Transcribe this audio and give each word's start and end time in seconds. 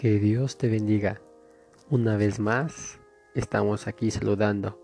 Que 0.00 0.18
Dios 0.18 0.56
te 0.56 0.70
bendiga. 0.70 1.20
Una 1.90 2.16
vez 2.16 2.40
más, 2.40 2.98
estamos 3.34 3.86
aquí 3.86 4.10
saludando. 4.10 4.80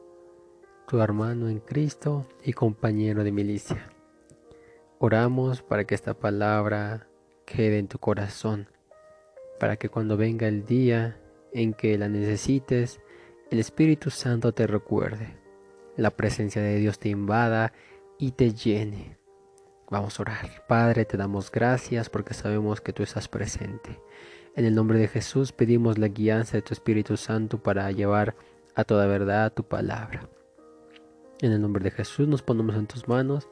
Tu 0.86 1.00
hermano 1.00 1.48
en 1.48 1.60
Cristo 1.60 2.26
y 2.44 2.52
compañero 2.52 3.24
de 3.24 3.32
milicia. 3.32 3.88
Oramos 4.98 5.62
para 5.62 5.84
que 5.84 5.94
esta 5.94 6.12
palabra 6.12 7.08
quede 7.46 7.78
en 7.78 7.88
tu 7.88 7.98
corazón, 7.98 8.68
para 9.58 9.76
que 9.76 9.88
cuando 9.88 10.18
venga 10.18 10.48
el 10.48 10.66
día 10.66 11.18
en 11.50 11.72
que 11.72 11.96
la 11.96 12.10
necesites, 12.10 13.00
el 13.50 13.58
Espíritu 13.58 14.10
Santo 14.10 14.52
te 14.52 14.66
recuerde, 14.66 15.38
la 15.96 16.10
presencia 16.10 16.60
de 16.60 16.76
Dios 16.76 16.98
te 16.98 17.08
invada 17.08 17.72
y 18.18 18.32
te 18.32 18.52
llene. 18.52 19.16
Vamos 19.88 20.20
a 20.20 20.24
orar. 20.24 20.66
Padre, 20.68 21.06
te 21.06 21.16
damos 21.16 21.50
gracias 21.50 22.10
porque 22.10 22.34
sabemos 22.34 22.82
que 22.82 22.92
tú 22.92 23.02
estás 23.02 23.28
presente. 23.28 23.98
En 24.56 24.64
el 24.64 24.74
nombre 24.74 24.98
de 24.98 25.06
Jesús 25.06 25.52
pedimos 25.52 25.98
la 25.98 26.08
guianza 26.08 26.56
de 26.56 26.62
tu 26.62 26.72
Espíritu 26.72 27.18
Santo 27.18 27.62
para 27.62 27.92
llevar 27.92 28.34
a 28.74 28.84
toda 28.84 29.06
verdad 29.06 29.52
tu 29.52 29.64
palabra. 29.64 30.30
En 31.42 31.52
el 31.52 31.60
nombre 31.60 31.84
de 31.84 31.90
Jesús 31.90 32.26
nos 32.26 32.40
ponemos 32.40 32.74
en 32.74 32.86
tus 32.86 33.06
manos 33.06 33.50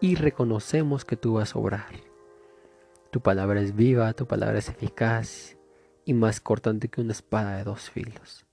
y 0.00 0.14
reconocemos 0.14 1.04
que 1.04 1.18
tú 1.18 1.34
vas 1.34 1.54
a 1.54 1.58
obrar. 1.58 1.92
Tu 3.10 3.20
palabra 3.20 3.60
es 3.60 3.76
viva, 3.76 4.14
tu 4.14 4.26
palabra 4.26 4.58
es 4.58 4.70
eficaz 4.70 5.58
y 6.06 6.14
más 6.14 6.40
cortante 6.40 6.88
que 6.88 7.02
una 7.02 7.12
espada 7.12 7.58
de 7.58 7.64
dos 7.64 7.90
filos. 7.90 8.46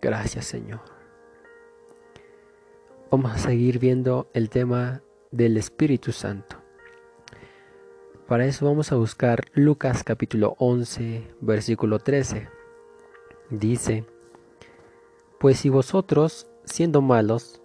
Gracias 0.00 0.46
Señor. 0.46 0.80
Vamos 3.08 3.30
a 3.30 3.38
seguir 3.38 3.78
viendo 3.78 4.28
el 4.34 4.50
tema 4.50 5.00
del 5.30 5.58
Espíritu 5.58 6.10
Santo. 6.10 6.61
Para 8.32 8.46
eso 8.46 8.64
vamos 8.64 8.90
a 8.92 8.96
buscar 8.96 9.44
Lucas 9.52 10.02
capítulo 10.04 10.56
11, 10.58 11.34
versículo 11.42 11.98
13. 11.98 12.48
Dice, 13.50 14.06
Pues 15.38 15.58
si 15.58 15.68
vosotros, 15.68 16.46
siendo 16.64 17.02
malos, 17.02 17.60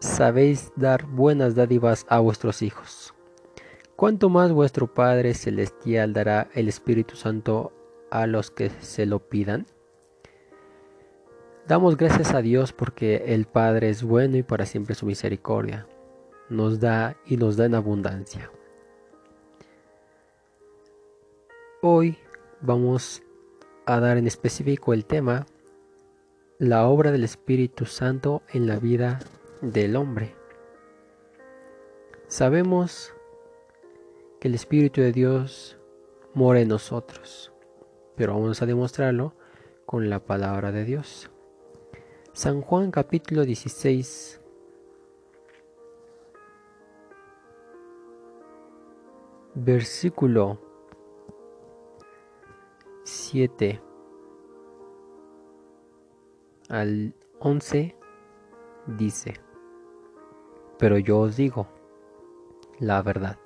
sabéis 0.00 0.72
dar 0.74 1.06
buenas 1.06 1.54
dádivas 1.54 2.04
a 2.08 2.18
vuestros 2.18 2.62
hijos, 2.62 3.14
¿cuánto 3.94 4.28
más 4.28 4.50
vuestro 4.50 4.92
Padre 4.92 5.34
Celestial 5.34 6.14
dará 6.14 6.48
el 6.52 6.66
Espíritu 6.66 7.14
Santo 7.14 7.72
a 8.10 8.26
los 8.26 8.50
que 8.50 8.70
se 8.70 9.06
lo 9.06 9.20
pidan? 9.20 9.66
Damos 11.68 11.96
gracias 11.96 12.34
a 12.34 12.42
Dios 12.42 12.72
porque 12.72 13.22
el 13.32 13.44
Padre 13.44 13.88
es 13.88 14.02
bueno 14.02 14.36
y 14.36 14.42
para 14.42 14.66
siempre 14.66 14.96
su 14.96 15.06
misericordia. 15.06 15.86
Nos 16.48 16.80
da 16.80 17.16
y 17.24 17.36
nos 17.36 17.56
da 17.56 17.66
en 17.66 17.76
abundancia. 17.76 18.50
Hoy 21.80 22.18
vamos 22.60 23.22
a 23.86 24.00
dar 24.00 24.16
en 24.16 24.26
específico 24.26 24.92
el 24.92 25.04
tema 25.04 25.46
la 26.58 26.88
obra 26.88 27.12
del 27.12 27.22
Espíritu 27.22 27.86
Santo 27.86 28.42
en 28.52 28.66
la 28.66 28.80
vida 28.80 29.20
del 29.62 29.94
hombre. 29.94 30.34
Sabemos 32.26 33.14
que 34.40 34.48
el 34.48 34.56
Espíritu 34.56 35.02
de 35.02 35.12
Dios 35.12 35.78
mora 36.34 36.58
en 36.58 36.66
nosotros, 36.66 37.52
pero 38.16 38.34
vamos 38.34 38.60
a 38.60 38.66
demostrarlo 38.66 39.34
con 39.86 40.10
la 40.10 40.18
palabra 40.18 40.72
de 40.72 40.84
Dios. 40.84 41.30
San 42.32 42.60
Juan 42.60 42.90
capítulo 42.90 43.44
16 43.44 44.40
versículo 49.54 50.67
7 53.08 53.80
al 56.68 57.14
11 57.38 57.96
dice, 58.98 59.40
pero 60.78 60.98
yo 60.98 61.20
os 61.20 61.34
digo 61.34 61.68
la 62.78 63.00
verdad, 63.00 63.38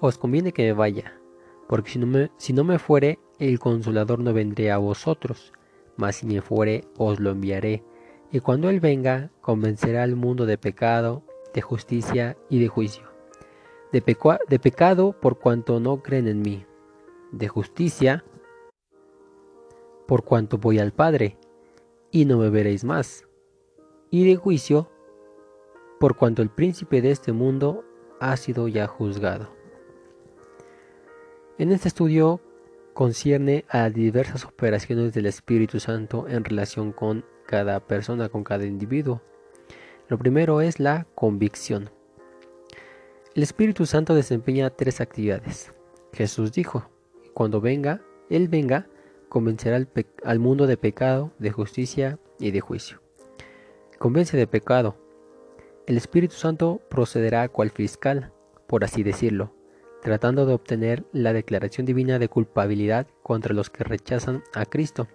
os 0.00 0.16
conviene 0.16 0.52
que 0.52 0.62
me 0.62 0.72
vaya, 0.72 1.20
porque 1.68 1.90
si 1.90 1.98
no 1.98 2.06
me, 2.06 2.30
si 2.38 2.54
no 2.54 2.64
me 2.64 2.78
fuere, 2.78 3.18
el 3.38 3.58
consolador 3.58 4.20
no 4.20 4.32
vendré 4.32 4.70
a 4.70 4.78
vosotros, 4.78 5.52
mas 5.98 6.16
si 6.16 6.26
me 6.26 6.40
fuere, 6.40 6.88
os 6.96 7.20
lo 7.20 7.32
enviaré, 7.32 7.84
y 8.32 8.40
cuando 8.40 8.70
él 8.70 8.80
venga, 8.80 9.30
convencerá 9.42 10.04
al 10.04 10.16
mundo 10.16 10.46
de 10.46 10.56
pecado, 10.56 11.22
de 11.52 11.60
justicia 11.60 12.38
y 12.48 12.60
de 12.60 12.68
juicio. 12.68 13.04
De, 13.92 14.00
de 14.48 14.58
pecado 14.58 15.12
por 15.20 15.38
cuanto 15.38 15.80
no 15.80 16.02
creen 16.02 16.28
en 16.28 16.40
mí, 16.40 16.64
de 17.30 17.46
justicia 17.46 18.24
por 20.06 20.24
cuanto 20.24 20.58
voy 20.58 20.78
al 20.78 20.92
Padre, 20.92 21.38
y 22.10 22.24
no 22.24 22.38
me 22.38 22.50
veréis 22.50 22.84
más, 22.84 23.26
y 24.10 24.24
de 24.24 24.36
juicio, 24.36 24.90
por 25.98 26.16
cuanto 26.16 26.42
el 26.42 26.50
príncipe 26.50 27.02
de 27.02 27.10
este 27.10 27.32
mundo 27.32 27.84
ha 28.20 28.36
sido 28.36 28.68
ya 28.68 28.86
juzgado. 28.86 29.48
En 31.58 31.72
este 31.72 31.88
estudio 31.88 32.40
concierne 32.94 33.64
a 33.68 33.90
diversas 33.90 34.44
operaciones 34.44 35.12
del 35.12 35.26
Espíritu 35.26 35.80
Santo 35.80 36.26
en 36.28 36.44
relación 36.44 36.92
con 36.92 37.24
cada 37.46 37.80
persona, 37.80 38.28
con 38.28 38.44
cada 38.44 38.64
individuo. 38.64 39.20
Lo 40.08 40.18
primero 40.18 40.60
es 40.60 40.80
la 40.80 41.06
convicción. 41.14 41.90
El 43.34 43.42
Espíritu 43.42 43.86
Santo 43.86 44.14
desempeña 44.14 44.70
tres 44.70 45.00
actividades. 45.00 45.72
Jesús 46.12 46.52
dijo, 46.52 46.88
cuando 47.34 47.60
venga, 47.60 48.00
Él 48.30 48.48
venga, 48.48 48.86
convencerá 49.34 49.84
al, 50.22 50.38
mundo 50.38 50.68
de 50.68 50.76
pecado, 50.76 51.32
de 51.40 51.50
justicia 51.50 52.20
y 52.38 52.52
de 52.52 52.60
juicio. 52.60 53.00
Convence 53.98 54.36
de 54.36 54.46
pecado. 54.46 54.94
El 55.88 55.96
Espíritu 55.96 56.36
Santo 56.36 56.80
procederá 56.88 57.48
cual 57.48 57.70
fiscal, 57.70 58.30
por 58.68 58.84
así 58.84 59.02
decirlo, 59.02 59.52
tratando 60.02 60.46
de 60.46 60.54
obtener 60.54 61.04
la 61.10 61.32
declaración 61.32 61.84
divina 61.84 62.20
de 62.20 62.28
culpabilidad 62.28 63.08
contra 63.24 63.54
los 63.54 63.70
que 63.70 63.82
rechazan 63.82 64.44
a 64.54 64.66
Cristo. 64.66 65.08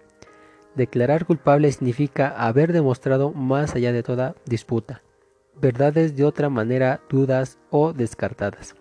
Declarar 0.74 1.24
culpable 1.24 1.72
significa 1.72 2.28
haber 2.28 2.74
demostrado 2.74 3.32
más 3.32 3.74
allá 3.74 3.90
de 3.90 4.02
toda 4.02 4.34
disputa, 4.44 5.02
verdades 5.58 6.14
de 6.14 6.24
otra 6.24 6.50
manera 6.50 7.00
dudas 7.08 7.58
o 7.70 7.94
descartadas 7.94 8.74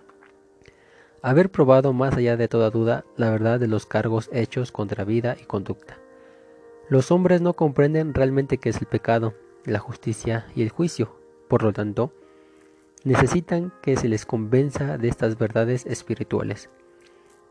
haber 1.22 1.50
probado 1.50 1.94
más 1.94 2.16
allá 2.16 2.38
de 2.38 2.48
toda 2.48 2.70
duda 2.70 3.06
la 3.18 3.30
verdad 3.30 3.60
de 3.60 3.68
los 3.68 3.86
cargos 3.86 4.30
hechos 4.32 4.72
contra 4.72 5.04
vida 5.04 5.36
y 5.42 5.46
conducta. 5.46 5.98
Los 6.88 7.12
hombres 7.12 7.42
no 7.42 7.54
comprenden 7.54 8.14
realmente 8.14 8.58
qué 8.58 8.70
es 8.70 8.80
el 8.80 8.88
pecado, 8.88 9.34
la 9.66 9.80
justicia 9.80 10.48
y 10.56 10.64
el 10.64 10.70
juicio, 10.70 11.16
por 11.48 11.64
lo 11.64 11.74
tanto, 11.74 12.12
necesitan 13.04 13.74
que 13.82 13.96
se 13.98 14.10
les 14.10 14.26
convenza 14.26 14.98
de 14.98 15.08
estas 15.08 15.38
verdades 15.38 15.86
espirituales. 15.86 16.70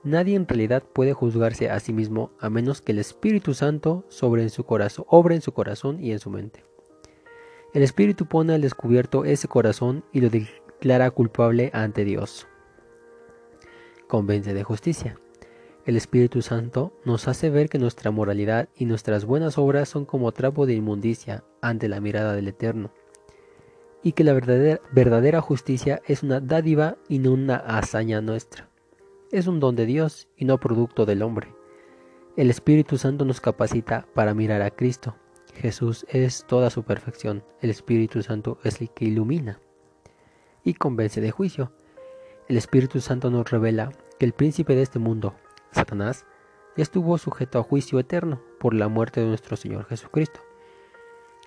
Nadie 0.02 0.36
en 0.36 0.46
realidad 0.46 0.82
puede 0.82 1.12
juzgarse 1.12 1.70
a 1.70 1.80
sí 1.80 1.92
mismo 1.92 2.30
a 2.40 2.50
menos 2.50 2.80
que 2.80 2.92
el 2.92 2.98
Espíritu 2.98 3.54
Santo 3.54 4.04
sobre 4.08 4.42
en 4.42 4.50
su 4.50 4.64
corazón, 4.64 5.04
obre 5.08 5.34
en 5.34 5.42
su 5.42 5.52
corazón 5.52 6.02
y 6.02 6.12
en 6.12 6.18
su 6.18 6.30
mente. 6.30 6.64
El 7.74 7.82
Espíritu 7.82 8.26
pone 8.26 8.54
al 8.54 8.60
descubierto 8.60 9.24
ese 9.24 9.48
corazón 9.48 10.04
y 10.12 10.20
lo 10.20 10.30
declara 10.30 11.10
culpable 11.10 11.70
ante 11.74 12.04
Dios 12.04 12.46
convence 14.08 14.54
de 14.54 14.64
justicia. 14.64 15.20
El 15.86 15.96
Espíritu 15.96 16.42
Santo 16.42 16.92
nos 17.04 17.28
hace 17.28 17.48
ver 17.48 17.68
que 17.68 17.78
nuestra 17.78 18.10
moralidad 18.10 18.68
y 18.76 18.84
nuestras 18.84 19.24
buenas 19.24 19.56
obras 19.56 19.88
son 19.88 20.04
como 20.04 20.32
trapo 20.32 20.66
de 20.66 20.74
inmundicia 20.74 21.44
ante 21.62 21.88
la 21.88 22.00
mirada 22.00 22.34
del 22.34 22.48
Eterno, 22.48 22.90
y 24.02 24.12
que 24.12 24.24
la 24.24 24.32
verdadera, 24.34 25.40
justicia 25.40 26.02
es 26.06 26.22
una 26.22 26.40
dádiva 26.40 26.96
y 27.08 27.20
no 27.20 27.32
una 27.32 27.56
hazaña 27.56 28.20
nuestra. 28.20 28.68
Es 29.30 29.46
un 29.46 29.60
don 29.60 29.76
de 29.76 29.86
Dios 29.86 30.28
y 30.36 30.44
no 30.44 30.58
producto 30.58 31.06
del 31.06 31.22
hombre. 31.22 31.54
El 32.36 32.50
Espíritu 32.50 32.98
Santo 32.98 33.24
nos 33.24 33.40
capacita 33.40 34.06
para 34.14 34.34
mirar 34.34 34.62
a 34.62 34.70
Cristo. 34.70 35.16
Jesús 35.54 36.06
es 36.08 36.44
toda 36.46 36.70
su 36.70 36.82
perfección. 36.84 37.42
El 37.60 37.70
Espíritu 37.70 38.22
Santo 38.22 38.58
es 38.62 38.80
el 38.80 38.90
que 38.90 39.06
ilumina 39.06 39.60
y 40.64 40.74
convence 40.74 41.20
de 41.20 41.30
juicio. 41.30 41.72
El 42.48 42.56
Espíritu 42.56 43.02
Santo 43.02 43.30
nos 43.30 43.50
revela 43.50 43.92
que 44.18 44.24
el 44.24 44.32
príncipe 44.32 44.74
de 44.74 44.80
este 44.80 44.98
mundo, 44.98 45.34
Satanás, 45.70 46.24
ya 46.78 46.82
estuvo 46.82 47.18
sujeto 47.18 47.58
a 47.58 47.62
juicio 47.62 47.98
eterno 47.98 48.40
por 48.58 48.72
la 48.72 48.88
muerte 48.88 49.20
de 49.20 49.26
nuestro 49.26 49.54
Señor 49.58 49.84
Jesucristo, 49.84 50.40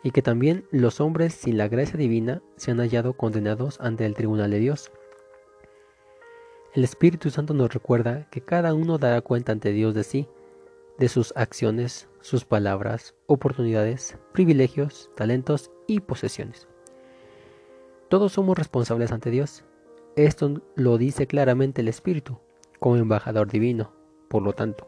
y 0.03 0.11
que 0.11 0.21
también 0.21 0.67
los 0.69 1.01
hombres 1.01 1.33
sin 1.33 1.57
la 1.57 1.67
gracia 1.67 1.97
divina 1.97 2.43
se 2.55 2.69
han 2.69 2.77
hallado 2.77 3.13
condenados 3.13 3.79
ante 3.81 4.05
el 4.05 4.13
tribunal 4.13 4.51
de 4.51 4.59
Dios. 4.59 4.91
El 6.75 6.83
Espíritu 6.83 7.31
Santo 7.31 7.55
nos 7.55 7.73
recuerda 7.73 8.29
que 8.29 8.41
cada 8.41 8.75
uno 8.75 8.99
dará 8.99 9.21
cuenta 9.21 9.53
ante 9.53 9.71
Dios 9.71 9.95
de 9.95 10.03
sí, 10.03 10.27
de 10.99 11.09
sus 11.09 11.33
acciones, 11.35 12.09
sus 12.19 12.45
palabras, 12.45 13.15
oportunidades, 13.25 14.19
privilegios, 14.33 15.09
talentos 15.15 15.71
y 15.87 16.01
posesiones. 16.01 16.67
Todos 18.07 18.33
somos 18.33 18.55
responsables 18.55 19.11
ante 19.11 19.31
Dios 19.31 19.63
esto 20.15 20.61
lo 20.75 20.97
dice 20.97 21.27
claramente 21.27 21.81
el 21.81 21.87
Espíritu, 21.87 22.39
como 22.79 22.97
embajador 22.97 23.49
divino. 23.49 23.93
Por 24.27 24.43
lo 24.43 24.53
tanto, 24.53 24.87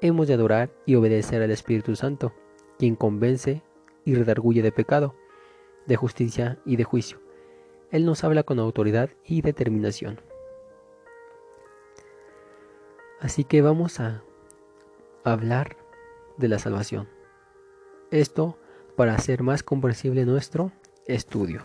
hemos 0.00 0.28
de 0.28 0.34
adorar 0.34 0.70
y 0.86 0.94
obedecer 0.94 1.42
al 1.42 1.50
Espíritu 1.50 1.96
Santo, 1.96 2.32
quien 2.78 2.96
convence 2.96 3.62
y 4.04 4.14
redarguye 4.14 4.62
de 4.62 4.72
pecado, 4.72 5.14
de 5.86 5.96
justicia 5.96 6.58
y 6.64 6.76
de 6.76 6.84
juicio. 6.84 7.20
Él 7.90 8.04
nos 8.04 8.24
habla 8.24 8.42
con 8.42 8.58
autoridad 8.58 9.10
y 9.24 9.42
determinación. 9.42 10.20
Así 13.20 13.44
que 13.44 13.62
vamos 13.62 14.00
a 14.00 14.22
hablar 15.24 15.76
de 16.36 16.48
la 16.48 16.58
salvación. 16.58 17.08
Esto 18.10 18.58
para 18.96 19.14
hacer 19.14 19.42
más 19.42 19.62
comprensible 19.62 20.24
nuestro 20.26 20.72
estudio. 21.06 21.64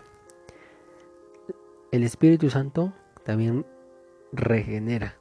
El 1.90 2.02
Espíritu 2.02 2.50
Santo 2.50 2.92
también 3.24 3.64
regenera. 4.30 5.16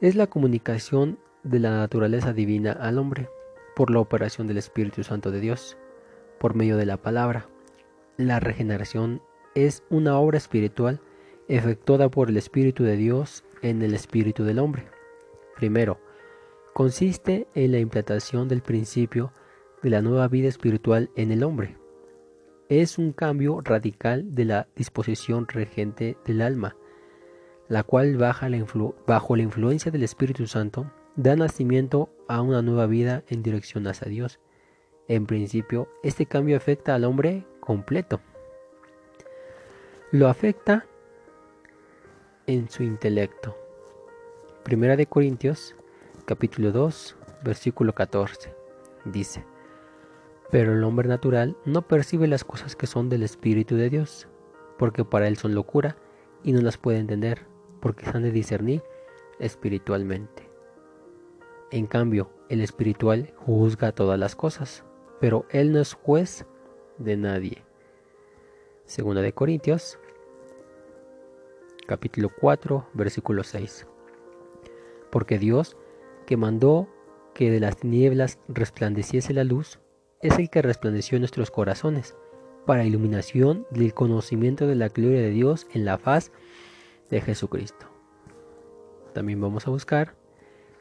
Es 0.00 0.14
la 0.14 0.28
comunicación 0.28 1.18
de 1.42 1.58
la 1.58 1.70
naturaleza 1.78 2.32
divina 2.32 2.70
al 2.70 2.96
hombre 2.98 3.28
por 3.74 3.90
la 3.90 3.98
operación 3.98 4.46
del 4.46 4.58
Espíritu 4.58 5.02
Santo 5.02 5.32
de 5.32 5.40
Dios, 5.40 5.76
por 6.38 6.54
medio 6.54 6.76
de 6.76 6.86
la 6.86 6.96
palabra. 6.96 7.48
La 8.16 8.38
regeneración 8.38 9.20
es 9.56 9.82
una 9.90 10.16
obra 10.16 10.38
espiritual 10.38 11.00
efectuada 11.48 12.08
por 12.08 12.28
el 12.28 12.36
Espíritu 12.36 12.84
de 12.84 12.96
Dios 12.96 13.42
en 13.62 13.82
el 13.82 13.94
Espíritu 13.94 14.44
del 14.44 14.60
hombre. 14.60 14.86
Primero, 15.56 15.98
consiste 16.72 17.48
en 17.56 17.72
la 17.72 17.80
implantación 17.80 18.46
del 18.46 18.62
principio 18.62 19.32
de 19.82 19.90
la 19.90 20.02
nueva 20.02 20.28
vida 20.28 20.46
espiritual 20.46 21.10
en 21.16 21.32
el 21.32 21.42
hombre. 21.42 21.81
Es 22.74 22.96
un 22.96 23.12
cambio 23.12 23.60
radical 23.60 24.34
de 24.34 24.46
la 24.46 24.66
disposición 24.74 25.46
regente 25.46 26.16
del 26.24 26.40
alma, 26.40 26.74
la 27.68 27.82
cual 27.82 28.16
bajo 28.16 29.36
la 29.36 29.42
influencia 29.42 29.92
del 29.92 30.02
Espíritu 30.02 30.46
Santo 30.46 30.90
da 31.14 31.36
nacimiento 31.36 32.08
a 32.28 32.40
una 32.40 32.62
nueva 32.62 32.86
vida 32.86 33.24
en 33.28 33.42
dirección 33.42 33.86
hacia 33.88 34.08
Dios. 34.08 34.40
En 35.06 35.26
principio, 35.26 35.86
este 36.02 36.24
cambio 36.24 36.56
afecta 36.56 36.94
al 36.94 37.04
hombre 37.04 37.46
completo. 37.60 38.22
Lo 40.10 40.28
afecta 40.28 40.86
en 42.46 42.70
su 42.70 42.84
intelecto. 42.84 43.54
Primera 44.62 44.96
de 44.96 45.04
Corintios, 45.04 45.76
capítulo 46.24 46.72
2, 46.72 47.16
versículo 47.44 47.94
14. 47.94 48.54
Dice, 49.04 49.44
pero 50.52 50.74
el 50.74 50.84
hombre 50.84 51.08
natural 51.08 51.56
no 51.64 51.88
percibe 51.88 52.28
las 52.28 52.44
cosas 52.44 52.76
que 52.76 52.86
son 52.86 53.08
del 53.08 53.22
Espíritu 53.22 53.74
de 53.74 53.88
Dios, 53.88 54.28
porque 54.76 55.02
para 55.02 55.26
él 55.26 55.38
son 55.38 55.54
locura 55.54 55.96
y 56.42 56.52
no 56.52 56.60
las 56.60 56.76
puede 56.76 56.98
entender, 56.98 57.46
porque 57.80 58.04
se 58.04 58.10
han 58.14 58.22
de 58.22 58.32
discernir 58.32 58.82
espiritualmente. 59.38 60.50
En 61.70 61.86
cambio, 61.86 62.30
el 62.50 62.60
espiritual 62.60 63.32
juzga 63.38 63.92
todas 63.92 64.18
las 64.18 64.36
cosas, 64.36 64.84
pero 65.20 65.46
él 65.48 65.72
no 65.72 65.80
es 65.80 65.94
juez 65.94 66.44
de 66.98 67.16
nadie. 67.16 67.64
Segunda 68.84 69.22
de 69.22 69.32
Corintios, 69.32 69.98
capítulo 71.86 72.28
4, 72.28 72.88
versículo 72.92 73.42
6. 73.42 73.86
Porque 75.10 75.38
Dios, 75.38 75.78
que 76.26 76.36
mandó 76.36 76.88
que 77.32 77.50
de 77.50 77.60
las 77.60 77.78
tinieblas 77.78 78.38
resplandeciese 78.48 79.32
la 79.32 79.44
luz, 79.44 79.78
es 80.22 80.38
el 80.38 80.48
que 80.50 80.62
resplandeció 80.62 81.16
en 81.16 81.22
nuestros 81.22 81.50
corazones, 81.50 82.16
para 82.64 82.84
iluminación 82.84 83.66
del 83.70 83.92
conocimiento 83.92 84.66
de 84.66 84.76
la 84.76 84.88
gloria 84.88 85.20
de 85.20 85.30
Dios 85.30 85.66
en 85.72 85.84
la 85.84 85.98
faz 85.98 86.30
de 87.10 87.20
Jesucristo. 87.20 87.86
También 89.12 89.40
vamos 89.40 89.66
a 89.66 89.70
buscar 89.70 90.14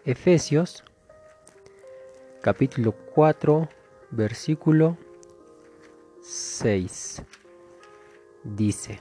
Efesios 0.05 0.83
capítulo 2.41 2.95
4 3.13 3.67
versículo 4.11 4.97
6 6.21 7.23
dice 8.43 8.99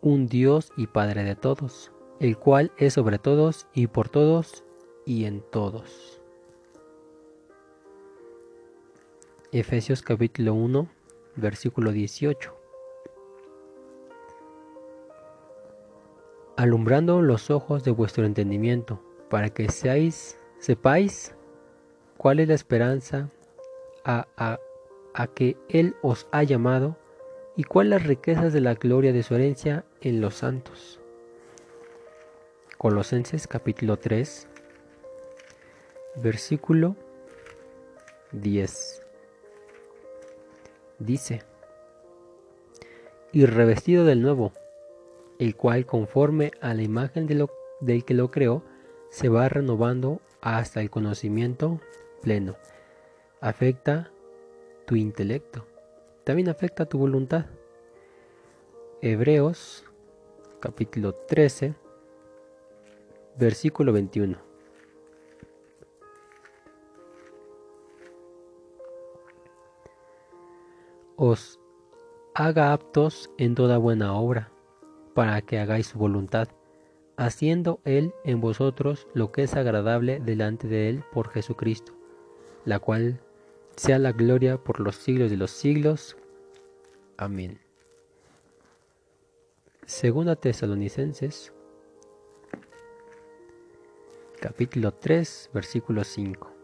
un 0.00 0.28
Dios 0.28 0.72
y 0.76 0.86
Padre 0.86 1.24
de 1.24 1.34
todos, 1.34 1.90
el 2.20 2.38
cual 2.38 2.70
es 2.76 2.94
sobre 2.94 3.18
todos 3.18 3.66
y 3.74 3.88
por 3.88 4.08
todos 4.08 4.62
y 5.04 5.24
en 5.24 5.40
todos. 5.50 6.15
Efesios 9.52 10.02
capítulo 10.02 10.54
1 10.54 10.88
versículo 11.36 11.92
18 11.92 12.56
alumbrando 16.56 17.20
los 17.20 17.50
ojos 17.50 17.84
de 17.84 17.90
vuestro 17.90 18.24
entendimiento, 18.24 19.00
para 19.28 19.50
que 19.50 19.68
seáis, 19.68 20.40
sepáis 20.58 21.34
cuál 22.16 22.40
es 22.40 22.48
la 22.48 22.54
esperanza 22.54 23.30
a, 24.04 24.26
a 25.14 25.26
que 25.28 25.56
Él 25.68 25.94
os 26.02 26.26
ha 26.32 26.42
llamado 26.42 26.96
y 27.56 27.64
cuál 27.64 27.90
las 27.90 28.04
riquezas 28.04 28.52
de 28.52 28.60
la 28.60 28.74
gloria 28.74 29.12
de 29.12 29.22
su 29.22 29.34
herencia 29.34 29.84
en 30.00 30.20
los 30.20 30.36
santos. 30.36 31.00
Colosenses 32.78 33.46
capítulo 33.46 33.98
3, 33.98 34.48
versículo 36.16 36.96
10. 38.32 39.05
Dice, 40.98 41.42
y 43.32 43.44
revestido 43.44 44.04
del 44.04 44.22
nuevo, 44.22 44.52
el 45.38 45.56
cual 45.56 45.84
conforme 45.84 46.52
a 46.60 46.72
la 46.72 46.82
imagen 46.82 47.26
del 47.26 48.04
que 48.04 48.14
lo 48.14 48.30
creó, 48.30 48.62
se 49.10 49.28
va 49.28 49.48
renovando 49.48 50.20
hasta 50.40 50.80
el 50.80 50.88
conocimiento 50.90 51.80
pleno. 52.22 52.56
Afecta 53.40 54.10
tu 54.86 54.96
intelecto, 54.96 55.66
también 56.24 56.48
afecta 56.48 56.86
tu 56.86 56.98
voluntad. 56.98 57.46
Hebreos 59.02 59.84
capítulo 60.60 61.14
13, 61.14 61.74
versículo 63.38 63.92
21. 63.92 64.45
Os 71.16 71.58
haga 72.34 72.74
aptos 72.74 73.30
en 73.38 73.54
toda 73.54 73.78
buena 73.78 74.14
obra 74.14 74.52
para 75.14 75.40
que 75.40 75.58
hagáis 75.58 75.86
su 75.86 75.98
voluntad, 75.98 76.48
haciendo 77.16 77.80
Él 77.86 78.12
en 78.24 78.42
vosotros 78.42 79.08
lo 79.14 79.32
que 79.32 79.44
es 79.44 79.54
agradable 79.54 80.20
delante 80.20 80.68
de 80.68 80.90
Él 80.90 81.04
por 81.14 81.30
Jesucristo, 81.30 81.94
la 82.66 82.80
cual 82.80 83.18
sea 83.76 83.98
la 83.98 84.12
gloria 84.12 84.58
por 84.62 84.78
los 84.80 84.96
siglos 84.96 85.30
de 85.30 85.38
los 85.38 85.50
siglos. 85.50 86.18
Amén. 87.16 87.60
Segunda 89.86 90.36
Tesalonicenses, 90.36 91.50
capítulo 94.38 94.92
3, 94.92 95.48
versículo 95.54 96.04
5. 96.04 96.55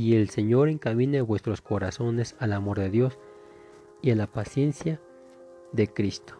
Y 0.00 0.16
el 0.16 0.30
Señor 0.30 0.70
encamine 0.70 1.20
vuestros 1.20 1.60
corazones 1.60 2.34
al 2.38 2.54
amor 2.54 2.78
de 2.78 2.88
Dios 2.88 3.18
y 4.00 4.10
a 4.10 4.16
la 4.16 4.26
paciencia 4.26 4.98
de 5.72 5.88
Cristo. 5.92 6.36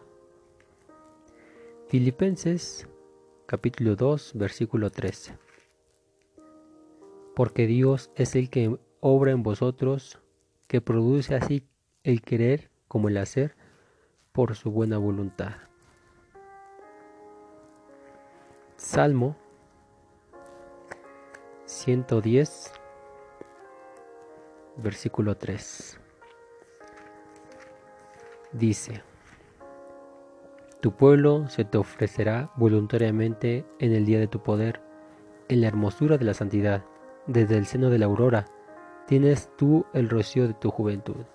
Filipenses 1.87 2.87
capítulo 3.45 3.95
2 3.95 4.31
versículo 4.33 4.89
13. 4.89 5.37
Porque 7.35 7.67
Dios 7.67 8.09
es 8.15 8.35
el 8.35 8.49
que 8.49 8.79
obra 8.99 9.29
en 9.29 9.43
vosotros, 9.43 10.17
que 10.67 10.81
produce 10.81 11.35
así 11.35 11.63
el 12.03 12.23
querer 12.23 12.71
como 12.87 13.09
el 13.09 13.17
hacer 13.17 13.55
por 14.31 14.55
su 14.55 14.71
buena 14.71 14.97
voluntad. 14.97 15.53
Salmo 18.75 19.37
110 21.65 22.80
versículo 24.81 25.37
3. 25.37 25.99
Dice, 28.53 29.01
tu 30.81 30.91
pueblo 30.95 31.47
se 31.47 31.63
te 31.63 31.77
ofrecerá 31.77 32.51
voluntariamente 32.55 33.65
en 33.79 33.93
el 33.93 34.05
día 34.05 34.19
de 34.19 34.27
tu 34.27 34.41
poder, 34.41 34.81
en 35.47 35.61
la 35.61 35.67
hermosura 35.67 36.17
de 36.17 36.25
la 36.25 36.33
santidad, 36.33 36.83
desde 37.27 37.57
el 37.57 37.65
seno 37.65 37.89
de 37.89 37.99
la 37.99 38.07
aurora, 38.07 38.45
tienes 39.05 39.49
tú 39.57 39.85
el 39.93 40.09
rocío 40.09 40.47
de 40.47 40.53
tu 40.55 40.71
juventud. 40.71 41.25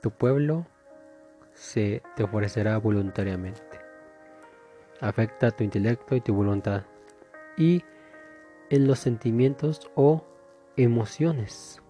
Tu 0.00 0.10
pueblo 0.10 0.66
se 1.52 2.02
te 2.16 2.24
ofrecerá 2.24 2.78
voluntariamente. 2.78 3.62
Afecta 5.00 5.50
tu 5.50 5.62
intelecto 5.62 6.16
y 6.16 6.20
tu 6.20 6.34
voluntad 6.34 6.82
y 7.56 7.84
en 8.70 8.86
los 8.86 8.98
sentimientos 8.98 9.80
o 9.94 10.24
emociones. 10.76 11.83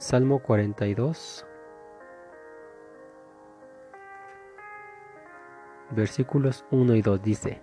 Salmo 0.00 0.38
42, 0.38 1.44
versículos 5.90 6.64
1 6.70 6.94
y 6.94 7.02
2 7.02 7.22
dice, 7.22 7.60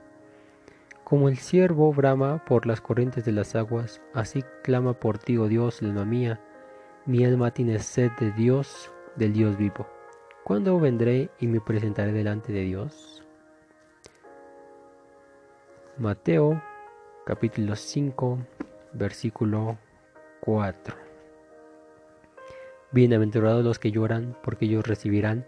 Como 1.04 1.30
el 1.30 1.40
siervo 1.40 1.92
brama 1.92 2.46
por 2.46 2.68
las 2.68 2.80
corrientes 2.80 3.26
de 3.26 3.32
las 3.32 3.56
aguas, 3.56 4.04
así 4.14 4.44
clama 4.62 4.94
por 4.94 5.18
ti, 5.18 5.40
oh 5.40 5.48
Dios, 5.48 5.82
alma 5.82 6.06
mía, 6.06 6.40
mi 7.08 7.26
alma 7.26 7.50
tiene 7.50 7.80
sed 7.80 8.12
de 8.20 8.32
Dios, 8.34 8.94
del 9.16 9.34
Dios 9.34 9.58
vivo. 9.58 9.88
¿Cuándo 10.44 10.80
vendré 10.80 11.32
y 11.40 11.48
me 11.48 11.60
presentaré 11.60 12.12
delante 12.12 12.54
de 12.54 12.62
Dios? 12.62 13.24
Mateo 15.98 16.62
capítulo 17.26 17.76
5 17.76 18.38
versículo 18.94 19.80
4 20.42 21.07
Bienaventurados 22.90 23.66
los 23.66 23.80
que 23.80 23.92
lloran, 23.92 24.38
porque 24.42 24.64
ellos 24.64 24.88
recibirán 24.88 25.46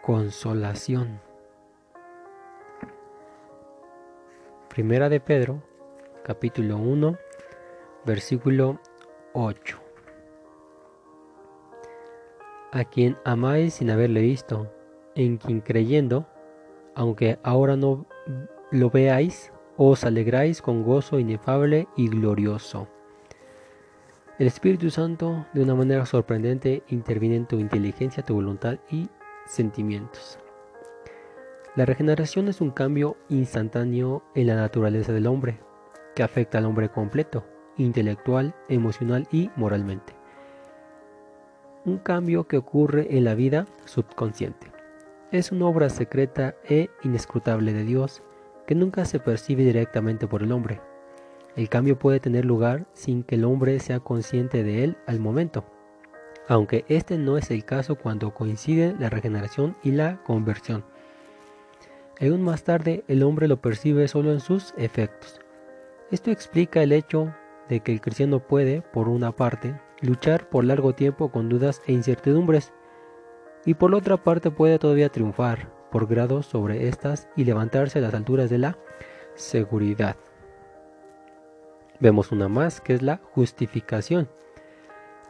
consolación. 0.00 1.20
Primera 4.68 5.08
de 5.08 5.18
Pedro, 5.18 5.60
capítulo 6.22 6.76
1, 6.76 7.18
versículo 8.06 8.78
8. 9.32 9.76
A 12.70 12.84
quien 12.84 13.16
amáis 13.24 13.74
sin 13.74 13.90
haberle 13.90 14.20
visto, 14.20 14.72
en 15.16 15.38
quien 15.38 15.60
creyendo, 15.60 16.28
aunque 16.94 17.40
ahora 17.42 17.76
no 17.76 18.06
lo 18.70 18.88
veáis, 18.88 19.52
os 19.76 20.04
alegráis 20.04 20.62
con 20.62 20.84
gozo 20.84 21.18
inefable 21.18 21.88
y 21.96 22.08
glorioso. 22.08 22.86
El 24.38 24.46
Espíritu 24.46 24.88
Santo, 24.88 25.46
de 25.52 25.64
una 25.64 25.74
manera 25.74 26.06
sorprendente, 26.06 26.84
interviene 26.90 27.34
en 27.34 27.46
tu 27.46 27.58
inteligencia, 27.58 28.24
tu 28.24 28.34
voluntad 28.34 28.78
y 28.88 29.08
sentimientos. 29.46 30.38
La 31.74 31.84
regeneración 31.84 32.46
es 32.46 32.60
un 32.60 32.70
cambio 32.70 33.16
instantáneo 33.28 34.22
en 34.36 34.46
la 34.46 34.54
naturaleza 34.54 35.12
del 35.12 35.26
hombre, 35.26 35.58
que 36.14 36.22
afecta 36.22 36.58
al 36.58 36.66
hombre 36.66 36.88
completo, 36.88 37.44
intelectual, 37.78 38.54
emocional 38.68 39.26
y 39.32 39.50
moralmente. 39.56 40.12
Un 41.84 41.98
cambio 41.98 42.46
que 42.46 42.58
ocurre 42.58 43.08
en 43.16 43.24
la 43.24 43.34
vida 43.34 43.66
subconsciente. 43.86 44.70
Es 45.32 45.50
una 45.50 45.66
obra 45.66 45.88
secreta 45.88 46.54
e 46.64 46.90
inescrutable 47.02 47.72
de 47.72 47.82
Dios 47.82 48.22
que 48.68 48.76
nunca 48.76 49.04
se 49.04 49.18
percibe 49.18 49.64
directamente 49.64 50.28
por 50.28 50.44
el 50.44 50.52
hombre. 50.52 50.80
El 51.58 51.68
cambio 51.68 51.98
puede 51.98 52.20
tener 52.20 52.44
lugar 52.44 52.86
sin 52.92 53.24
que 53.24 53.34
el 53.34 53.44
hombre 53.44 53.80
sea 53.80 53.98
consciente 53.98 54.62
de 54.62 54.84
él 54.84 54.96
al 55.08 55.18
momento, 55.18 55.64
aunque 56.46 56.84
este 56.86 57.18
no 57.18 57.36
es 57.36 57.50
el 57.50 57.64
caso 57.64 57.96
cuando 57.96 58.32
coinciden 58.32 59.00
la 59.00 59.10
regeneración 59.10 59.76
y 59.82 59.90
la 59.90 60.22
conversión. 60.22 60.84
Aún 62.20 62.44
más 62.44 62.62
tarde 62.62 63.02
el 63.08 63.24
hombre 63.24 63.48
lo 63.48 63.60
percibe 63.60 64.06
solo 64.06 64.32
en 64.32 64.38
sus 64.38 64.72
efectos. 64.76 65.40
Esto 66.12 66.30
explica 66.30 66.80
el 66.80 66.92
hecho 66.92 67.34
de 67.68 67.80
que 67.80 67.90
el 67.90 68.00
cristiano 68.00 68.38
puede, 68.38 68.82
por 68.92 69.08
una 69.08 69.32
parte, 69.32 69.74
luchar 70.00 70.48
por 70.48 70.62
largo 70.62 70.94
tiempo 70.94 71.32
con 71.32 71.48
dudas 71.48 71.82
e 71.88 71.92
incertidumbres, 71.92 72.72
y 73.64 73.74
por 73.74 73.96
otra 73.96 74.16
parte 74.16 74.52
puede 74.52 74.78
todavía 74.78 75.08
triunfar 75.08 75.72
por 75.90 76.06
grados 76.06 76.46
sobre 76.46 76.86
estas 76.86 77.28
y 77.34 77.44
levantarse 77.44 77.98
a 77.98 78.02
las 78.02 78.14
alturas 78.14 78.48
de 78.48 78.58
la 78.58 78.78
seguridad. 79.34 80.14
Vemos 82.00 82.30
una 82.30 82.48
más 82.48 82.80
que 82.80 82.94
es 82.94 83.02
la 83.02 83.20
justificación. 83.34 84.28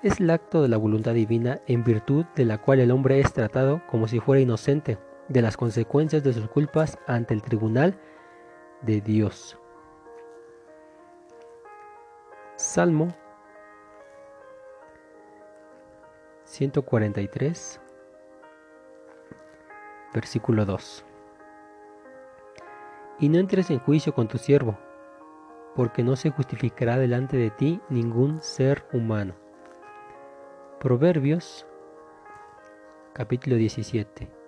Es 0.02 0.20
el 0.20 0.30
acto 0.30 0.60
de 0.62 0.68
la 0.68 0.76
voluntad 0.76 1.14
divina 1.14 1.60
en 1.66 1.82
virtud 1.82 2.26
de 2.36 2.44
la 2.44 2.58
cual 2.58 2.80
el 2.80 2.90
hombre 2.90 3.20
es 3.20 3.32
tratado 3.32 3.82
como 3.86 4.06
si 4.06 4.20
fuera 4.20 4.42
inocente 4.42 4.98
de 5.28 5.42
las 5.42 5.56
consecuencias 5.56 6.22
de 6.22 6.34
sus 6.34 6.48
culpas 6.48 6.98
ante 7.06 7.32
el 7.32 7.42
tribunal 7.42 7.98
de 8.82 9.00
Dios. 9.00 9.58
Salmo 12.56 13.08
143, 16.44 17.80
versículo 20.12 20.64
2. 20.66 21.04
Y 23.20 23.28
no 23.28 23.38
entres 23.38 23.70
en 23.70 23.78
juicio 23.78 24.14
con 24.14 24.28
tu 24.28 24.38
siervo, 24.38 24.78
porque 25.74 26.02
no 26.02 26.16
se 26.16 26.30
justificará 26.30 26.98
delante 26.98 27.36
de 27.36 27.50
ti 27.50 27.80
ningún 27.88 28.40
ser 28.42 28.84
humano. 28.92 29.34
Proverbios 30.80 31.66
capítulo 33.12 33.56
17 33.56 34.38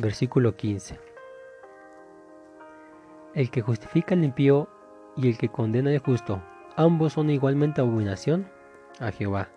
Versículo 0.00 0.54
15. 0.54 1.00
El 3.34 3.50
que 3.50 3.62
justifica 3.62 4.14
al 4.14 4.22
impío 4.22 4.68
y 5.16 5.28
el 5.28 5.36
que 5.36 5.48
condena 5.48 5.90
al 5.90 5.98
justo, 5.98 6.40
ambos 6.76 7.14
son 7.14 7.30
igualmente 7.30 7.80
abominación 7.80 8.48
a 9.00 9.10
Jehová. 9.10 9.48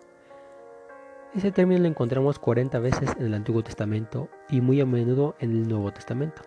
Ese 1.32 1.52
término 1.52 1.82
lo 1.82 1.86
encontramos 1.86 2.40
40 2.40 2.76
veces 2.80 3.14
en 3.16 3.26
el 3.26 3.34
Antiguo 3.34 3.62
Testamento 3.62 4.28
y 4.50 4.60
muy 4.60 4.80
a 4.80 4.86
menudo 4.86 5.36
en 5.38 5.52
el 5.52 5.68
Nuevo 5.68 5.92
Testamento. 5.92 6.42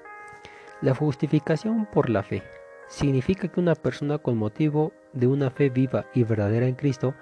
La 0.81 0.93
justificación 0.93 1.85
por 1.85 2.09
la 2.09 2.21
fe 2.21 2.43
significa 2.87 3.47
que 3.47 3.59
una 3.59 3.75
persona 3.75 4.17
con 4.17 4.37
motivo 4.37 4.93
de 5.13 5.27
una 5.27 5.49
fe 5.49 5.69
viva 5.69 6.05
y 6.13 6.23
verdadera 6.23 6.67
en 6.67 6.75
Cristo, 6.75 7.13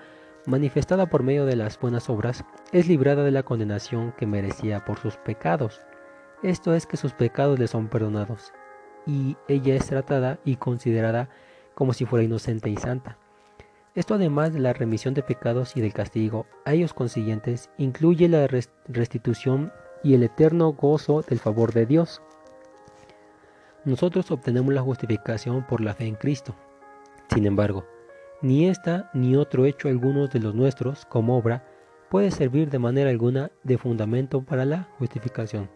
manifestada 0.46 1.06
por 1.06 1.24
medio 1.24 1.46
de 1.46 1.56
las 1.56 1.80
buenas 1.80 2.10
obras, 2.10 2.44
es 2.72 2.88
librada 2.88 3.24
de 3.24 3.32
la 3.32 3.44
condenación 3.44 4.14
que 4.18 4.28
merecía 4.28 4.84
por 4.86 5.00
sus 5.00 5.18
pecados 5.18 5.82
esto 6.44 6.74
es 6.74 6.86
que 6.86 6.98
sus 6.98 7.14
pecados 7.14 7.58
le 7.58 7.70
son 7.70 7.88
perdonados, 7.88 8.52
y 9.08 9.38
ella 9.48 9.76
es 9.76 9.86
tratada 9.88 10.40
y 10.44 10.58
considerada 10.58 11.30
como 11.74 11.94
si 11.94 12.06
fuera 12.06 12.26
inocente 12.26 12.70
y 12.70 12.76
santa. 12.76 13.18
Esto 13.96 14.16
además 14.16 14.52
de 14.52 14.60
la 14.60 14.74
remisión 14.74 15.14
de 15.14 15.24
pecados 15.24 15.78
y 15.78 15.82
del 15.82 15.94
castigo 15.94 16.46
a 16.66 16.74
ellos 16.74 16.94
consiguientes, 16.94 17.70
incluye 17.78 18.28
la 18.28 18.46
restitución 18.88 19.72
y 20.04 20.16
el 20.16 20.24
eterno 20.24 20.74
gozo 20.74 21.22
del 21.22 21.40
favor 21.40 21.72
de 21.72 21.86
Dios. 21.86 22.22
Nosotros 23.86 24.32
obtenemos 24.32 24.74
la 24.74 24.82
justificación 24.82 25.66
por 25.68 25.82
la 25.82 25.94
fe 25.94 26.06
en 26.06 26.16
Cristo. 26.16 26.56
Sin 27.34 27.46
embargo, 27.46 27.86
ni 28.42 28.68
esta 28.68 29.10
ni 29.14 29.36
otro 29.36 29.66
hecho 29.66 29.90
alguno 29.90 30.28
de 30.28 30.40
los 30.40 30.56
nuestros 30.56 31.06
como 31.06 31.38
obra 31.38 31.66
puede 32.10 32.32
servir 32.32 32.70
de 32.70 32.80
manera 32.80 33.10
alguna 33.10 33.52
de 33.64 33.78
fundamento 33.78 34.42
para 34.44 34.66
la 34.66 34.88
justificación. 35.00 35.70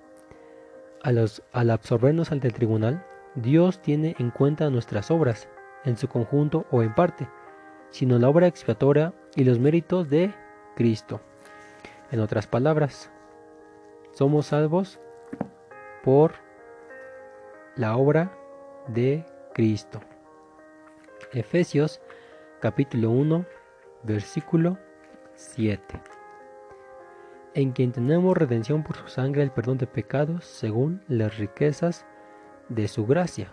Al, 1.03 1.69
absorbernos 1.69 2.31
ante 2.31 2.47
el 2.47 2.53
tribunal, 2.53 3.05
Dios 3.35 3.81
tiene 3.81 4.15
en 4.19 4.31
cuenta 4.31 4.69
nuestras 4.69 5.11
obras, 5.11 5.49
en 5.83 5.97
su 5.97 6.07
conjunto 6.07 6.65
o 6.71 6.83
en 6.83 6.93
parte, 6.95 7.27
sino 7.89 8.19
la 8.19 8.29
obra 8.29 8.47
expiatoria 8.47 9.13
y 9.35 9.43
los 9.43 9.59
méritos 9.59 10.09
de 10.09 10.33
Cristo. 10.75 11.21
En 12.11 12.19
otras 12.19 12.47
palabras, 12.47 13.11
somos 14.11 14.47
salvos 14.47 14.99
por 16.03 16.46
la 17.77 17.95
obra 17.95 18.31
de 18.87 19.25
Cristo. 19.53 20.01
Efesios 21.31 22.01
capítulo 22.59 23.11
1, 23.11 23.45
versículo 24.03 24.77
7 25.35 26.01
en 27.57 27.71
quien 27.71 27.91
tenemos 27.91 28.37
redención 28.37 28.83
por 28.83 28.97
su 28.97 29.07
sangre, 29.07 29.41
el 29.41 29.49
perdón 29.49 29.79
de 29.79 29.87
pecados, 29.87 30.45
según 30.45 31.01
las 31.07 31.39
riquezas 31.39 32.05
de 32.69 32.87
su 32.87 33.07
gracia. 33.07 33.51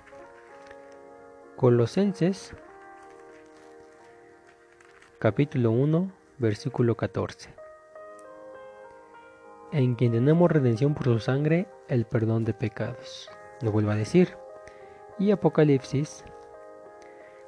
Colosenses 1.56 2.54
capítulo 5.18 5.70
1, 5.70 6.12
versículo 6.36 6.98
14. 6.98 7.48
En 9.72 9.94
quien 9.94 10.12
tenemos 10.12 10.50
redención 10.50 10.92
por 10.92 11.04
su 11.04 11.18
sangre, 11.18 11.66
el 11.88 12.04
perdón 12.04 12.44
de 12.44 12.52
pecados. 12.52 13.30
Lo 13.64 13.72
vuelvo 13.72 13.92
a 13.92 13.96
decir. 13.96 14.36
Y 15.18 15.30
Apocalipsis 15.30 16.22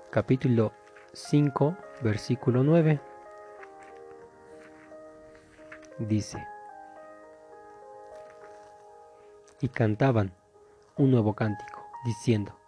capítulo 0.09 0.73
5, 1.13 1.77
versículo 2.01 2.63
9 2.63 2.99
dice, 5.99 6.43
y 9.61 9.69
cantaban 9.69 10.33
un 10.97 11.11
nuevo 11.11 11.35
cántico, 11.35 11.85
diciendo, 12.07 12.59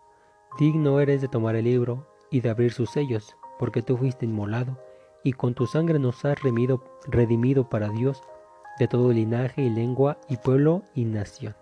Digno 0.59 1.01
eres 1.01 1.23
de 1.23 1.29
tomar 1.29 1.57
el 1.57 1.65
libro 1.65 2.07
y 2.31 2.43
de 2.43 2.51
abrir 2.51 2.71
sus 2.71 2.91
sellos, 2.91 3.35
porque 3.59 3.81
tú 3.81 3.97
fuiste 3.97 4.27
inmolado, 4.27 4.79
y 5.25 5.33
con 5.33 5.55
tu 5.55 5.67
sangre 5.67 5.99
nos 5.99 6.23
has 6.27 6.43
redimido, 6.43 6.85
redimido 7.07 7.71
para 7.71 7.89
Dios 7.89 8.23
de 8.79 8.89
todo 8.89 9.11
linaje 9.11 9.63
y 9.63 9.71
lengua 9.71 10.19
y 10.29 10.37
pueblo 10.37 10.83
y 10.95 11.07
nación. 11.07 11.55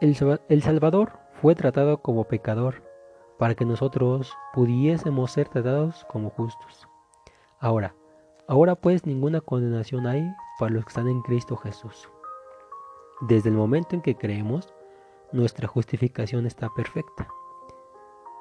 El, 0.00 0.62
Salvador 0.62 1.18
fue 1.40 1.54
tratado 1.54 2.02
como 2.02 2.24
pecador, 2.24 2.82
para 3.38 3.54
que 3.54 3.64
nosotros 3.64 4.34
pudiésemos 4.52 5.32
ser 5.32 5.48
tratados 5.48 6.04
como 6.08 6.30
justos. 6.30 6.88
Ahora, 7.58 7.94
Ahora 8.50 8.74
pues 8.74 9.06
ninguna 9.06 9.40
condenación 9.40 10.08
hay 10.08 10.28
para 10.58 10.72
los 10.72 10.84
que 10.84 10.88
están 10.88 11.06
en 11.06 11.22
Cristo 11.22 11.56
Jesús. 11.56 12.10
Desde 13.20 13.48
el 13.48 13.54
momento 13.54 13.94
en 13.94 14.02
que 14.02 14.16
creemos, 14.16 14.74
nuestra 15.30 15.68
justificación 15.68 16.46
está 16.46 16.68
perfecta, 16.74 17.28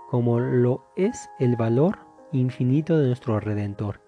como 0.10 0.40
lo 0.40 0.84
es 0.96 1.30
el 1.38 1.56
valor 1.56 2.00
infinito 2.32 2.98
de 2.98 3.06
nuestro 3.06 3.40
Redentor. 3.40 4.02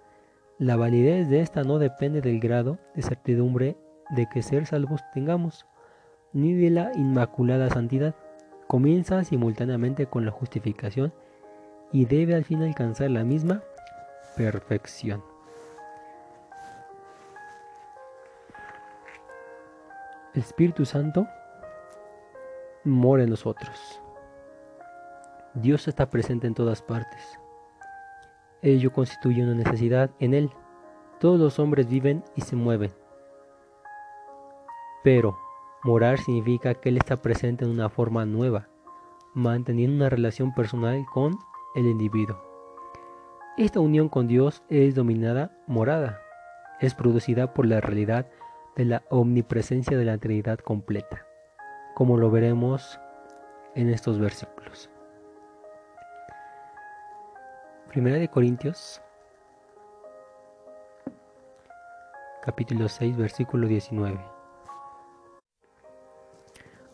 La 0.58 0.76
validez 0.76 1.30
de 1.30 1.42
esta 1.42 1.64
no 1.64 1.78
depende 1.78 2.20
del 2.20 2.40
grado 2.40 2.80
de 2.96 3.04
certidumbre 3.04 3.78
de 4.10 4.28
que 4.28 4.42
ser 4.42 4.66
salvos 4.66 5.02
tengamos, 5.14 5.68
ni 6.34 6.54
de 6.54 6.70
la 6.70 6.92
inmaculada 6.96 7.70
santidad. 7.70 8.16
Comienza 8.68 9.24
simultáneamente 9.24 10.06
con 10.06 10.26
la 10.26 10.32
justificación 10.32 11.14
y 11.92 12.06
debe 12.06 12.36
al 12.36 12.46
fin 12.46 12.64
alcanzar 12.64 13.10
la 13.12 13.24
misma 13.24 13.62
perfección. 14.38 15.24
El 20.34 20.42
Espíritu 20.42 20.86
Santo 20.86 21.28
mora 22.86 23.24
en 23.24 23.30
nosotros. 23.30 24.02
Dios 25.54 25.90
está 25.90 26.10
presente 26.10 26.48
en 26.48 26.54
todas 26.54 26.82
partes. 26.82 27.38
Ello 28.62 28.94
constituye 28.94 29.44
una 29.44 29.56
necesidad 29.56 30.12
en 30.20 30.34
Él. 30.34 30.50
Todos 31.20 31.40
los 31.40 31.60
hombres 31.60 31.90
viven 31.90 32.24
y 32.36 32.42
se 32.42 32.56
mueven. 32.56 32.92
Pero 35.04 35.38
morar 35.84 36.20
significa 36.20 36.76
que 36.76 36.90
Él 36.90 36.98
está 36.98 37.18
presente 37.18 37.66
en 37.66 37.72
una 37.72 37.90
forma 37.90 38.26
nueva, 38.26 38.68
manteniendo 39.34 39.96
una 39.96 40.10
relación 40.10 40.54
personal 40.54 41.06
con 41.12 41.38
el 41.76 41.86
individuo. 41.86 42.42
Esta 43.58 43.80
unión 43.80 44.10
con 44.10 44.28
Dios 44.28 44.64
es 44.70 44.96
dominada 44.96 45.52
morada. 45.68 46.22
Es 46.80 46.96
producida 46.96 47.54
por 47.54 47.66
la 47.66 47.82
realidad 47.82 48.28
de 48.76 48.86
la 48.86 49.04
omnipresencia 49.10 49.98
de 49.98 50.06
la 50.06 50.18
Trinidad 50.18 50.60
completa, 50.60 51.26
como 51.96 52.18
lo 52.18 52.32
veremos 52.32 53.00
en 53.76 53.90
estos 53.90 54.20
versículos. 54.20 54.90
Primera 57.90 58.18
de 58.18 58.30
Corintios, 58.30 59.02
capítulo 62.42 62.88
6, 62.88 63.18
versículo 63.18 63.68
19. 63.68 64.41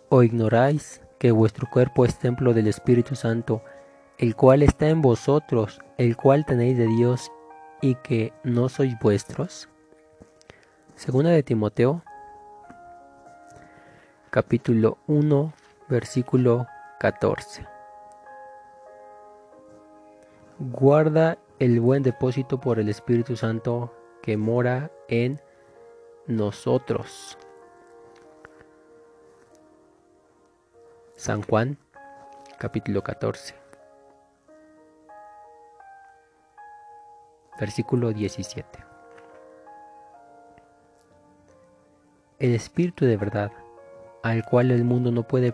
¿O 0.10 0.24
ignoráis 0.24 1.02
que 1.20 1.32
vuestro 1.32 1.70
cuerpo 1.70 2.06
es 2.06 2.18
templo 2.18 2.54
del 2.54 2.68
Espíritu 2.68 3.16
Santo, 3.16 3.62
el 4.18 4.38
cual 4.38 4.64
está 4.64 4.88
en 4.88 5.02
vosotros, 5.02 5.82
el 5.98 6.16
cual 6.16 6.46
tenéis 6.46 6.78
de 6.78 6.88
Dios, 6.88 7.30
y 7.82 7.96
que 7.96 8.32
no 8.46 8.70
sois 8.70 8.98
vuestros? 9.02 9.68
Segunda 10.96 11.32
de 11.32 11.44
Timoteo, 11.44 12.04
capítulo 14.30 14.98
1, 15.08 15.54
versículo 15.90 16.68
14. 17.02 17.68
Guarda 20.58 21.38
el 21.60 21.82
buen 21.82 22.02
depósito 22.02 22.62
por 22.62 22.80
el 22.80 22.88
Espíritu 22.88 23.36
Santo 23.36 23.94
que 24.22 24.38
mora 24.38 24.90
en 25.10 25.42
nosotros. 26.28 27.38
San 31.18 31.42
Juan, 31.42 31.78
capítulo 32.58 33.04
14, 33.04 33.54
versículo 37.60 38.14
17. 38.14 38.80
El 42.40 42.54
Espíritu 42.54 43.04
de 43.06 43.18
verdad, 43.18 43.52
al 44.24 44.46
cual 44.46 44.72
el 44.72 44.86
mundo 44.86 45.12
no 45.12 45.24
puede 45.24 45.54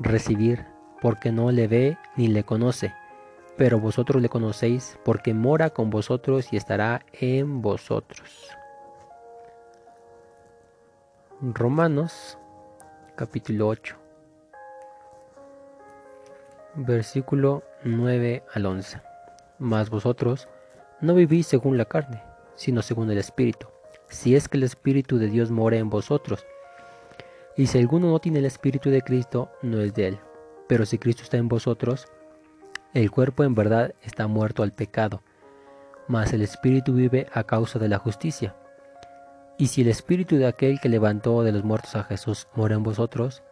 recibir 0.00 0.66
porque 1.00 1.32
no 1.32 1.50
le 1.50 1.66
ve 1.66 1.96
ni 2.16 2.28
le 2.28 2.44
conoce 2.44 2.92
pero 3.56 3.80
vosotros 3.80 4.20
le 4.20 4.28
conocéis 4.28 4.98
porque 5.02 5.32
mora 5.32 5.70
con 5.70 5.88
vosotros 5.88 6.52
y 6.52 6.58
estará 6.58 7.06
en 7.12 7.62
vosotros. 7.62 8.50
Romanos 11.40 12.36
capítulo 13.16 13.68
8 13.68 14.05
versículo 16.76 17.62
9 17.84 18.44
al 18.54 18.66
11. 18.66 19.00
Mas 19.58 19.90
vosotros 19.90 20.48
no 21.00 21.14
vivís 21.14 21.46
según 21.46 21.78
la 21.78 21.86
carne, 21.86 22.22
sino 22.54 22.82
según 22.82 23.10
el 23.10 23.18
Espíritu, 23.18 23.66
si 24.08 24.36
es 24.36 24.48
que 24.48 24.56
el 24.56 24.62
Espíritu 24.62 25.18
de 25.18 25.28
Dios 25.28 25.50
mora 25.50 25.76
en 25.76 25.90
vosotros. 25.90 26.46
Y 27.56 27.66
si 27.66 27.78
alguno 27.78 28.10
no 28.10 28.18
tiene 28.18 28.40
el 28.40 28.44
Espíritu 28.44 28.90
de 28.90 29.02
Cristo, 29.02 29.50
no 29.62 29.80
es 29.80 29.94
de 29.94 30.08
él. 30.08 30.18
Pero 30.68 30.84
si 30.84 30.98
Cristo 30.98 31.22
está 31.22 31.36
en 31.38 31.48
vosotros, 31.48 32.06
el 32.92 33.10
cuerpo 33.10 33.44
en 33.44 33.54
verdad 33.54 33.94
está 34.02 34.26
muerto 34.26 34.62
al 34.62 34.72
pecado, 34.72 35.22
mas 36.08 36.32
el 36.32 36.42
espíritu 36.42 36.94
vive 36.94 37.26
a 37.32 37.44
causa 37.44 37.78
de 37.78 37.88
la 37.88 37.98
justicia. 37.98 38.56
Y 39.58 39.68
si 39.68 39.82
el 39.82 39.88
espíritu 39.88 40.36
de 40.36 40.46
aquel 40.46 40.80
que 40.80 40.88
levantó 40.88 41.42
de 41.42 41.52
los 41.52 41.64
muertos 41.64 41.94
a 41.94 42.04
Jesús 42.04 42.48
mora 42.54 42.74
en 42.74 42.82
vosotros, 42.82 43.42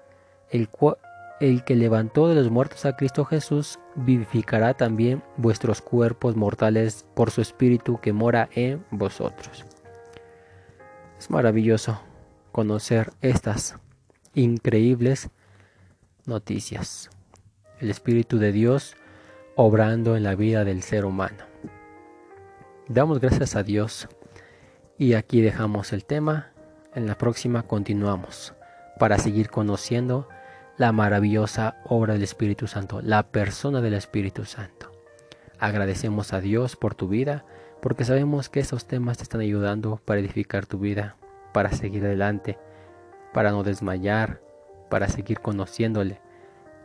el, 0.50 0.68
el 1.40 1.64
que 1.64 1.75
levantó 1.75 2.29
de 2.29 2.35
los 2.35 2.51
muertos 2.51 2.85
a 2.85 2.97
Cristo 2.97 3.25
Jesús 3.25 3.79
vivificará 3.97 4.75
también 4.75 5.23
vuestros 5.37 5.81
cuerpos 5.81 6.37
mortales 6.37 7.07
por 7.14 7.31
su 7.31 7.40
espíritu 7.40 8.01
que 8.01 8.12
mora 8.12 8.49
en 8.53 8.85
vosotros. 8.90 9.64
Es 11.18 11.31
maravilloso 11.31 12.01
conocer 12.53 13.12
estas 13.20 13.77
increíbles 14.35 15.31
noticias. 16.27 17.11
El 17.81 17.90
Espíritu 17.90 18.38
de 18.38 18.53
Dios 18.53 18.97
obrando 19.57 20.16
en 20.16 20.23
la 20.23 20.35
vida 20.35 20.64
del 20.64 20.83
ser 20.83 21.05
humano. 21.05 21.44
Damos 22.88 23.20
gracias 23.20 23.57
a 23.57 23.62
Dios 23.62 24.09
y 24.99 25.14
aquí 25.14 25.40
dejamos 25.40 25.92
el 25.92 26.05
tema. 26.05 26.53
En 26.94 27.07
la 27.07 27.16
próxima 27.18 27.64
continuamos 27.64 28.55
para 28.99 29.18
seguir 29.18 29.51
conociendo 29.51 30.29
la 30.76 30.90
maravillosa 30.90 31.76
obra 31.84 32.14
del 32.14 32.24
Espíritu 32.24 32.66
Santo, 32.66 33.00
la 33.00 33.22
persona 33.22 33.80
del 33.80 33.94
Espíritu 33.94 34.44
Santo. 34.44 34.90
Agradecemos 35.58 36.32
a 36.32 36.40
Dios 36.40 36.74
por 36.74 36.94
tu 36.94 37.08
vida 37.08 37.44
porque 37.80 38.04
sabemos 38.04 38.48
que 38.48 38.60
esos 38.60 38.87
temas 38.87 39.18
te 39.18 39.22
están 39.22 39.40
ayudando 39.40 40.00
para 40.04 40.20
edificar 40.20 40.66
tu 40.66 40.78
vida, 40.78 41.16
para 41.52 41.70
seguir 41.70 42.04
adelante, 42.04 42.58
para 43.32 43.52
no 43.52 43.62
desmayar, 43.62 44.40
para 44.90 45.08
seguir 45.08 45.40
conociéndole 45.40 46.20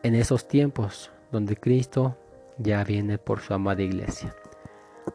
en 0.04 0.14
esos 0.14 0.48
tiempos 0.48 1.12
donde 1.32 1.56
Cristo 1.56 2.18
ya 2.58 2.84
viene 2.84 3.18
por 3.18 3.40
su 3.40 3.54
amada 3.54 3.82
iglesia. 3.82 4.36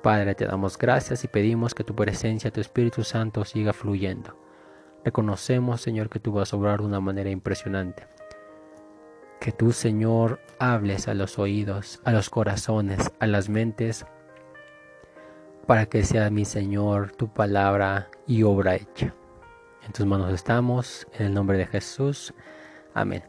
Padre, 0.02 0.34
te 0.34 0.46
damos 0.46 0.76
gracias 0.76 1.22
y 1.22 1.28
pedimos 1.28 1.74
que 1.74 1.84
tu 1.84 1.94
presencia, 1.94 2.50
tu 2.50 2.60
Espíritu 2.60 3.04
Santo 3.04 3.44
siga 3.44 3.72
fluyendo. 3.72 4.36
Reconocemos, 5.04 5.80
Señor, 5.80 6.08
que 6.08 6.18
tú 6.18 6.32
vas 6.32 6.52
a 6.52 6.56
obrar 6.56 6.80
de 6.80 6.86
una 6.86 7.00
manera 7.00 7.30
impresionante. 7.30 8.08
Que 9.44 9.52
tú, 9.52 9.72
Señor, 9.72 10.40
hables 10.58 11.06
a 11.06 11.12
los 11.12 11.38
oídos, 11.38 12.00
a 12.04 12.12
los 12.12 12.30
corazones, 12.30 13.12
a 13.20 13.26
las 13.26 13.50
mentes, 13.50 14.06
para 15.66 15.84
que 15.84 16.02
sea 16.02 16.30
mi 16.30 16.46
Señor 16.46 17.12
tu 17.12 17.28
palabra 17.28 18.08
y 18.26 18.42
obra 18.42 18.76
hecha. 18.76 19.14
En 19.84 19.92
tus 19.92 20.06
manos 20.06 20.32
estamos, 20.32 21.06
en 21.12 21.26
el 21.26 21.34
nombre 21.34 21.58
de 21.58 21.66
Jesús. 21.66 22.32
Amén. 22.94 23.22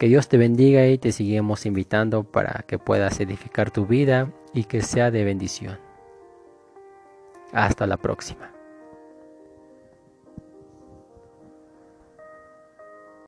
Que 0.00 0.08
Dios 0.08 0.26
te 0.26 0.38
bendiga 0.38 0.84
y 0.88 0.98
te 0.98 1.12
seguimos 1.12 1.64
invitando 1.64 2.24
para 2.24 2.64
que 2.66 2.80
puedas 2.80 3.20
edificar 3.20 3.70
tu 3.70 3.86
vida 3.86 4.28
y 4.52 4.64
que 4.64 4.82
sea 4.82 5.12
de 5.12 5.22
bendición. 5.22 5.78
Hasta 7.52 7.86
la 7.86 7.96
próxima. 7.96 8.59